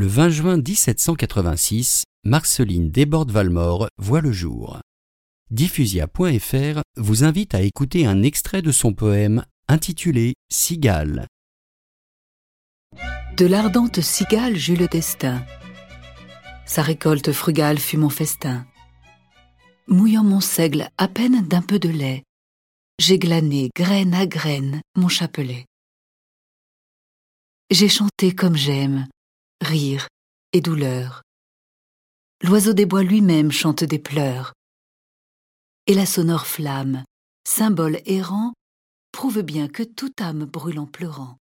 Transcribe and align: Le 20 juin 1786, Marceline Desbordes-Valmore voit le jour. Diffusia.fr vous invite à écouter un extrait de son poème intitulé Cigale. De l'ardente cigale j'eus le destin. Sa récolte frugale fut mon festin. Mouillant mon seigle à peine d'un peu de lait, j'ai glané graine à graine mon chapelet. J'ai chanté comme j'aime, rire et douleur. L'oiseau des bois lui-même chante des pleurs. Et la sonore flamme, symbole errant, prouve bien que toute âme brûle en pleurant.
Le 0.00 0.06
20 0.06 0.28
juin 0.28 0.56
1786, 0.58 2.04
Marceline 2.22 2.88
Desbordes-Valmore 2.88 3.88
voit 3.98 4.20
le 4.20 4.30
jour. 4.30 4.78
Diffusia.fr 5.50 6.82
vous 6.96 7.24
invite 7.24 7.52
à 7.56 7.62
écouter 7.62 8.06
un 8.06 8.22
extrait 8.22 8.62
de 8.62 8.70
son 8.70 8.92
poème 8.92 9.44
intitulé 9.66 10.34
Cigale. 10.52 11.26
De 13.36 13.46
l'ardente 13.46 14.00
cigale 14.00 14.54
j'eus 14.54 14.76
le 14.76 14.86
destin. 14.86 15.44
Sa 16.64 16.82
récolte 16.82 17.32
frugale 17.32 17.80
fut 17.80 17.96
mon 17.96 18.08
festin. 18.08 18.68
Mouillant 19.88 20.22
mon 20.22 20.40
seigle 20.40 20.90
à 20.96 21.08
peine 21.08 21.44
d'un 21.48 21.62
peu 21.62 21.80
de 21.80 21.88
lait, 21.88 22.22
j'ai 23.00 23.18
glané 23.18 23.70
graine 23.74 24.14
à 24.14 24.26
graine 24.26 24.80
mon 24.94 25.08
chapelet. 25.08 25.64
J'ai 27.72 27.88
chanté 27.88 28.32
comme 28.32 28.56
j'aime, 28.56 29.08
rire 29.62 30.08
et 30.52 30.60
douleur. 30.60 31.22
L'oiseau 32.42 32.72
des 32.72 32.86
bois 32.86 33.02
lui-même 33.02 33.50
chante 33.50 33.84
des 33.84 33.98
pleurs. 33.98 34.52
Et 35.86 35.94
la 35.94 36.06
sonore 36.06 36.46
flamme, 36.46 37.04
symbole 37.46 38.00
errant, 38.06 38.52
prouve 39.12 39.42
bien 39.42 39.68
que 39.68 39.82
toute 39.82 40.20
âme 40.20 40.44
brûle 40.44 40.78
en 40.78 40.86
pleurant. 40.86 41.36